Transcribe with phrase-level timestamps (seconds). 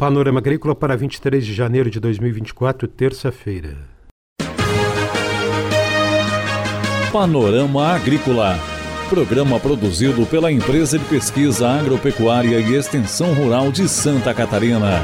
[0.00, 3.76] Panorama Agrícola para 23 de janeiro de 2024, terça-feira.
[7.12, 8.58] Panorama Agrícola.
[9.10, 15.02] Programa produzido pela Empresa de Pesquisa Agropecuária e Extensão Rural de Santa Catarina.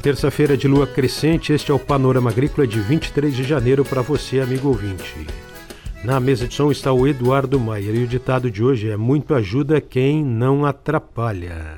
[0.00, 4.38] Terça-feira de lua crescente, este é o Panorama Agrícola de 23 de janeiro para você,
[4.38, 5.26] amigo ouvinte.
[6.04, 9.34] Na mesa de som está o Eduardo Maier e o ditado de hoje é: Muito
[9.34, 11.76] ajuda quem não atrapalha.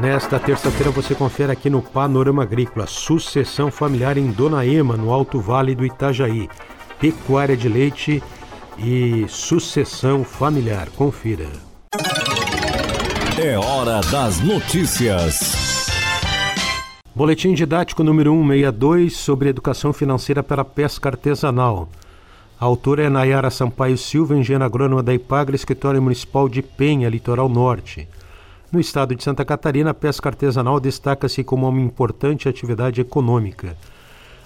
[0.00, 5.40] Nesta terça-feira você confere aqui no Panorama Agrícola sucessão familiar em Dona Ema, no Alto
[5.40, 6.48] Vale do Itajaí,
[6.98, 8.22] pecuária de leite
[8.78, 10.88] e sucessão familiar.
[10.96, 11.48] Confira.
[13.38, 15.59] É hora das notícias.
[17.12, 21.88] Boletim didático número 162 sobre educação financeira para pesca artesanal.
[22.58, 27.48] A autora é Nayara Sampaio Silva, engenheira agrônoma da IPAGRE, escritório municipal de Penha, litoral
[27.48, 28.08] norte.
[28.70, 33.76] No estado de Santa Catarina, a pesca artesanal destaca-se como uma importante atividade econômica.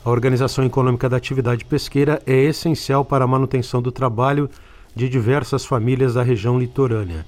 [0.02, 4.48] A organização econômica da atividade pesqueira é essencial para a manutenção do trabalho
[4.96, 7.26] de diversas famílias da região litorânea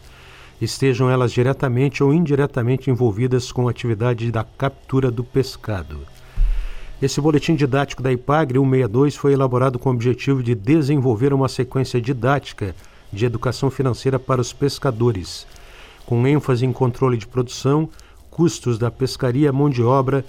[0.61, 6.01] estejam elas diretamente ou indiretamente envolvidas com a atividade da captura do pescado.
[7.01, 12.01] Esse boletim didático da IPAGRE 162 foi elaborado com o objetivo de desenvolver uma sequência
[12.01, 12.75] didática
[13.13, 15.47] de educação financeira para os pescadores,
[16.07, 17.89] com ênfase em controle de produção,
[18.31, 20.25] custos da pescaria, mão de obra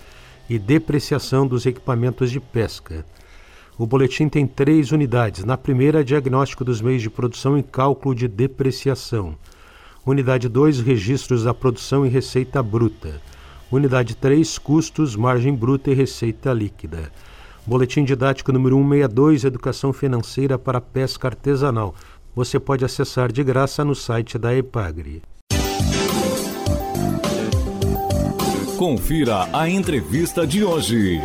[0.49, 3.05] e depreciação dos equipamentos de pesca.
[3.77, 5.45] O boletim tem três unidades.
[5.45, 9.35] Na primeira, diagnóstico dos meios de produção e cálculo de depreciação.
[10.07, 13.21] Unidade 2, registros da produção e receita bruta.
[13.69, 17.11] Unidade 3, custos, margem bruta e receita líquida.
[17.65, 21.93] Boletim didático número 162, Educação Financeira para Pesca Artesanal.
[22.33, 25.23] Você pode acessar de graça no site da EPAGRE.
[28.77, 31.19] Confira a entrevista de hoje.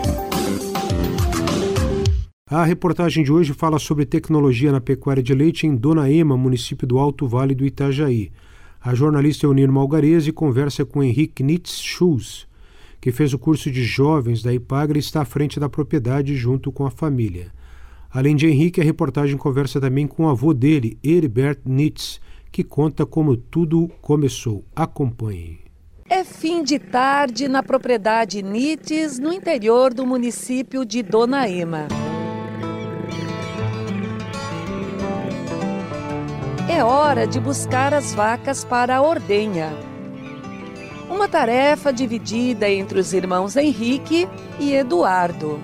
[2.50, 6.84] A reportagem de hoje fala sobre tecnologia na pecuária de leite em Dona Ema, município
[6.84, 8.32] do Alto Vale do Itajaí.
[8.84, 12.48] A jornalista Eunir Malgarese conversa com Henrique Nitz Schulz,
[13.00, 16.72] que fez o curso de jovens da IPAGRE e está à frente da propriedade junto
[16.72, 17.52] com a família.
[18.10, 23.06] Além de Henrique, a reportagem conversa também com o avô dele, Heribert Nitz, que conta
[23.06, 24.64] como tudo começou.
[24.74, 25.60] Acompanhe.
[26.10, 31.86] É fim de tarde na propriedade Nitz, no interior do município de Dona Ema.
[36.72, 39.70] É hora de buscar as vacas para a ordenha.
[41.10, 44.26] Uma tarefa dividida entre os irmãos Henrique
[44.58, 45.60] e Eduardo.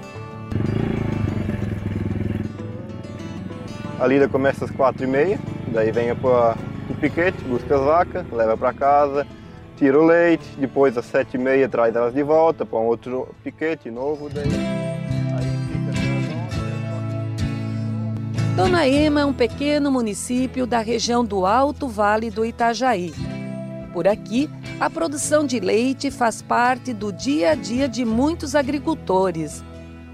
[3.98, 6.56] A lida começa às quatro e meia, daí vem para
[6.90, 9.26] o piquete, busca as vacas, leva para casa,
[9.78, 13.34] tira o leite, depois às sete e meia traz elas de volta para um outro
[13.42, 14.77] piquete novo, daí
[18.58, 23.14] Dona é um pequeno município da região do Alto Vale do Itajaí.
[23.92, 29.62] Por aqui, a produção de leite faz parte do dia a dia de muitos agricultores.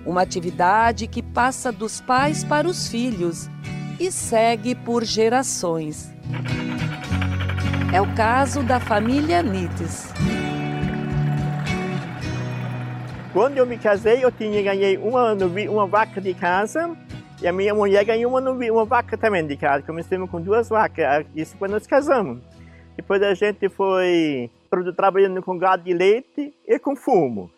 [0.05, 3.49] Uma atividade que passa dos pais para os filhos
[3.99, 6.13] e segue por gerações.
[7.95, 10.13] É o caso da família Nites.
[13.33, 16.95] Quando eu me casei, eu tinha ganhei uma, uma vaca de casa
[17.45, 19.85] e a minha mulher ganhou uma, uma vaca também de casa.
[19.85, 22.41] Começamos com duas vacas, isso quando nós casamos.
[22.97, 24.51] Depois a gente foi
[24.97, 27.51] trabalhando com gado de leite e com fumo.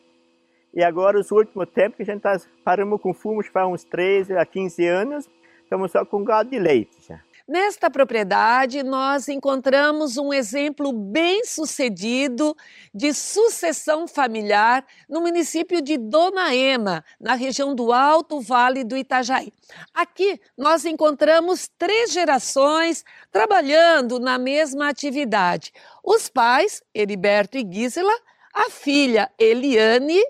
[0.74, 4.44] E agora, os últimos tempos, a gente tá, paramos com fumo faz uns 13 a
[4.44, 5.30] 15 anos,
[5.62, 7.20] estamos só com gado de leite já.
[7.48, 12.56] Nesta propriedade, nós encontramos um exemplo bem sucedido
[12.92, 19.52] de sucessão familiar no município de Dona Ema, na região do Alto Vale do Itajaí.
[19.94, 25.72] Aqui nós encontramos três gerações trabalhando na mesma atividade:
[26.02, 28.14] os pais, Heriberto e Gisela,
[28.52, 30.20] a filha Eliane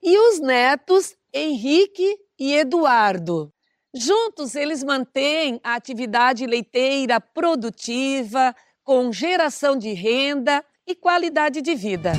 [0.00, 3.52] e os netos Henrique e Eduardo.
[3.92, 8.54] Juntos, eles mantêm a atividade leiteira produtiva,
[8.84, 12.12] com geração de renda e qualidade de vida.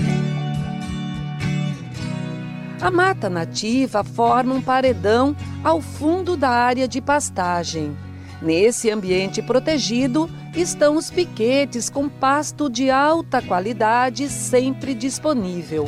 [2.82, 5.34] A mata nativa forma um paredão
[5.64, 7.96] ao fundo da área de pastagem.
[8.42, 15.88] Nesse ambiente protegido estão os piquetes com pasto de alta qualidade sempre disponível.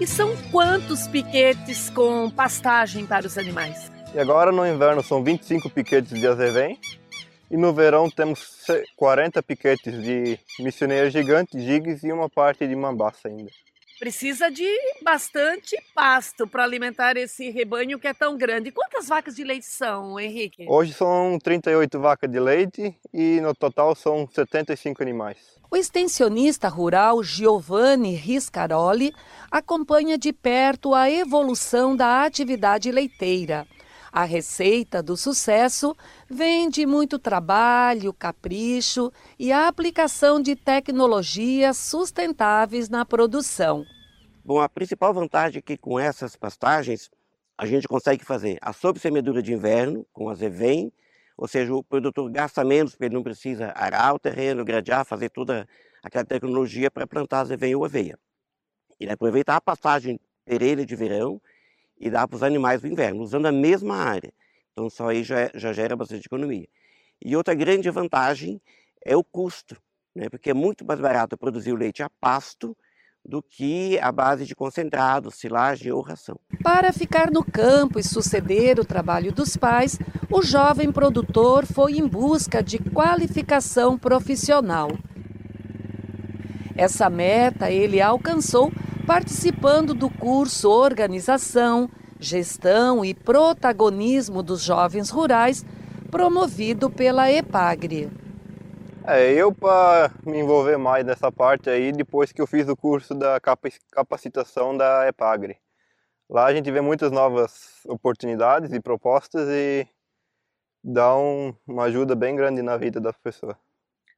[0.00, 3.93] E são quantos piquetes com pastagem para os animais?
[4.14, 6.78] E agora no inverno são 25 piquetes de azevém
[7.50, 8.64] e no verão temos
[8.96, 13.50] 40 piquetes de missioneiro gigante, gigs e uma parte de mambaça ainda.
[13.98, 14.68] Precisa de
[15.02, 18.70] bastante pasto para alimentar esse rebanho que é tão grande.
[18.70, 20.64] Quantas vacas de leite são, Henrique?
[20.68, 25.38] Hoje são 38 vacas de leite e no total são 75 animais.
[25.72, 29.12] O extensionista rural Giovanni Riscaroli
[29.50, 33.66] acompanha de perto a evolução da atividade leiteira.
[34.16, 35.92] A receita do sucesso
[36.30, 43.84] vem de muito trabalho, capricho e a aplicação de tecnologias sustentáveis na produção.
[44.44, 47.10] Bom, a principal vantagem é que com essas pastagens
[47.58, 50.92] a gente consegue fazer a sobressemedura de inverno com a Zevém,
[51.36, 55.28] ou seja, o produtor gasta menos porque ele não precisa arar o terreno, gradear, fazer
[55.28, 55.66] toda
[56.04, 58.16] aquela tecnologia para plantar a Zevém ou aveia.
[59.00, 61.42] Ele aproveitar a pastagem perene de verão
[61.98, 64.32] e dá para os animais do inverno, usando a mesma área.
[64.72, 66.66] Então, só aí já, já gera bastante economia.
[67.24, 68.60] E outra grande vantagem
[69.04, 69.76] é o custo,
[70.14, 70.28] né?
[70.28, 72.76] porque é muito mais barato produzir o leite a pasto
[73.24, 76.38] do que a base de concentrado, silagem ou ração.
[76.62, 79.98] Para ficar no campo e suceder o trabalho dos pais,
[80.30, 84.90] o jovem produtor foi em busca de qualificação profissional.
[86.76, 88.70] Essa meta ele alcançou
[89.06, 95.64] participando do curso Organização, Gestão e Protagonismo dos Jovens Rurais,
[96.10, 98.10] promovido pela EPAGRE.
[99.06, 103.14] É, eu para me envolver mais nessa parte aí, depois que eu fiz o curso
[103.14, 103.38] da
[103.92, 105.58] capacitação da EPAGRE.
[106.30, 109.86] Lá a gente vê muitas novas oportunidades e propostas e
[110.82, 113.58] dá um, uma ajuda bem grande na vida da pessoa.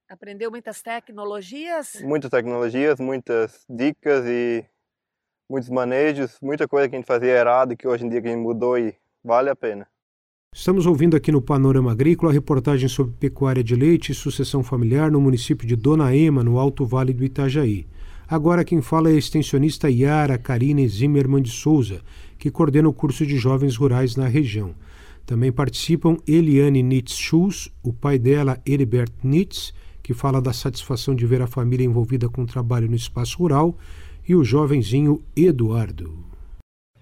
[0.08, 2.00] Aprendeu muitas tecnologias?
[2.02, 4.64] Muitas tecnologias, muitas dicas e
[5.48, 8.30] muitos manejos, muita coisa que a gente fazia errado que hoje em dia que a
[8.30, 8.94] gente mudou e
[9.24, 9.86] vale a pena.
[10.52, 15.10] Estamos ouvindo aqui no Panorama Agrícola a reportagem sobre pecuária de leite e sucessão familiar
[15.10, 17.86] no município de Dona Ema, no Alto Vale do Itajaí.
[18.28, 22.00] Agora quem fala é a extensionista Yara Karine Zimmermann de Souza,
[22.38, 24.74] que coordena o curso de jovens rurais na região.
[25.24, 31.26] Também participam Eliane Nitz Schulz, o pai dela, Heribert Nitz, que fala da satisfação de
[31.26, 33.76] ver a família envolvida com o trabalho no espaço rural,
[34.28, 36.24] e o jovenzinho Eduardo.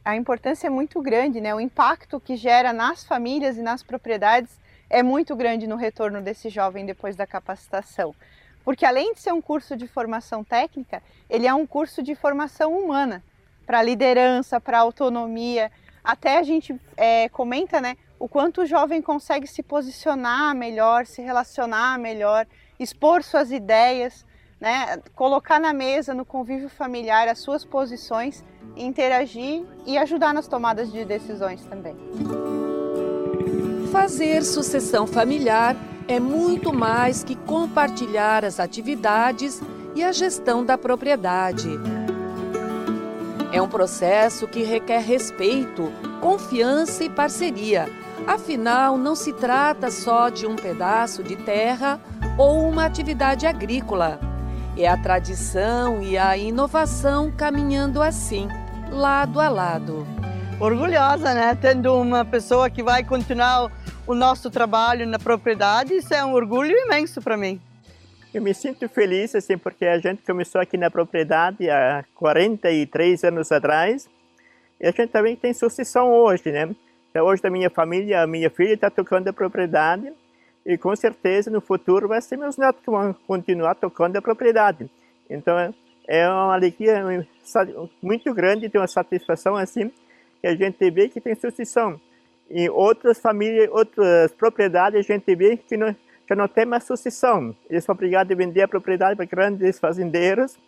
[0.05, 1.55] A importância é muito grande, né?
[1.55, 4.61] O impacto que gera nas famílias e nas propriedades
[4.91, 8.15] é muito grande no retorno desse jovem depois da capacitação.
[8.62, 12.76] Porque além de ser um curso de formação técnica, ele é um curso de formação
[12.76, 13.25] humana,
[13.65, 15.73] para liderança, para autonomia.
[16.03, 21.23] Até a gente é, comenta, né, o quanto o jovem consegue se posicionar melhor, se
[21.23, 22.47] relacionar melhor,
[22.79, 24.25] expor suas ideias
[24.65, 28.43] né, colocar na mesa, no convívio familiar, as suas posições,
[28.75, 31.95] interagir e ajudar nas tomadas de decisões também.
[33.93, 35.77] Fazer sucessão familiar
[36.09, 39.61] é muito mais que compartilhar as atividades
[39.95, 41.69] e a gestão da propriedade.
[43.53, 47.87] É um processo que requer respeito, confiança e parceria.
[48.27, 52.01] Afinal, não se trata só de um pedaço de terra
[52.39, 54.33] ou uma atividade agrícola
[54.82, 58.49] é a tradição e a inovação caminhando assim,
[58.91, 60.06] lado a lado.
[60.61, 61.56] Orgulhosa, né?
[61.61, 63.71] Tendo uma pessoa que vai continuar
[64.06, 67.60] o nosso trabalho na propriedade, isso é um orgulho imenso para mim.
[68.32, 73.53] Eu me sinto feliz, assim, porque a gente começou aqui na propriedade há 43 anos
[73.53, 74.08] atrás
[74.81, 76.75] e a gente também tem sucessão hoje, né?
[77.10, 80.13] Então, hoje da minha família, a minha filha está tocando a propriedade
[80.65, 84.89] e com certeza no futuro vai ser meus netos que vão continuar tocando a propriedade.
[85.29, 85.73] Então
[86.06, 87.03] é uma alegria
[88.03, 89.91] muito grande ter uma satisfação assim
[90.41, 92.01] que a gente vê que tem sucessão.
[92.51, 95.94] Em outras famílias, outras propriedades a gente vê que não,
[96.29, 97.55] já não tem mais sucessão.
[97.69, 100.59] Eles são obrigados a vender a propriedade para grandes fazendeiros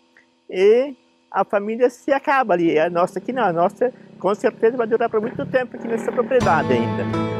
[0.49, 0.95] e
[1.31, 2.79] a família se acaba ali.
[2.79, 6.11] A nossa aqui não, a nossa com certeza vai durar por muito tempo aqui nessa
[6.11, 7.36] propriedade ainda.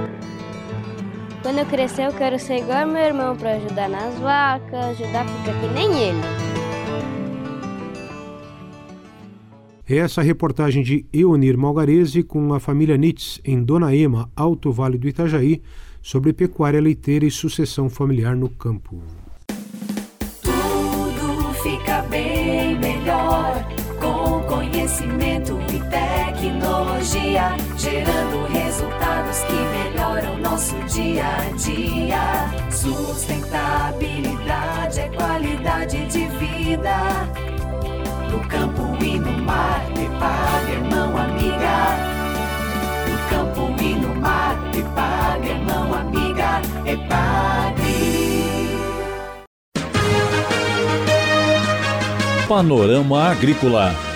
[1.47, 5.25] Quando eu crescer, eu quero ser igual ao meu irmão para ajudar nas vacas, ajudar
[5.25, 6.21] porque que nem ele.
[9.87, 15.07] Essa reportagem de Eonir Malgarese com a família Nitz em Dona Ema, Alto Vale do
[15.07, 15.63] Itajaí,
[16.03, 19.01] sobre pecuária leiteira e sucessão familiar no campo.
[24.97, 32.49] Conhecimento e tecnologia, gerando resultados que melhoram nosso dia a dia.
[32.71, 36.97] Sustentabilidade é qualidade de vida.
[38.31, 41.97] No campo e no mar, prepare, irmão, amiga.
[43.07, 47.77] No campo e no mar, Epagre, mão amiga, Epagre.
[52.49, 54.16] Panorama Agrícola.